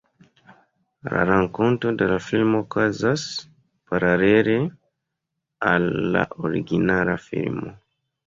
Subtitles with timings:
[1.15, 3.25] La rakonto de la filmo okazas
[3.91, 4.55] paralele
[5.73, 5.85] al
[6.17, 7.71] la originala filmo.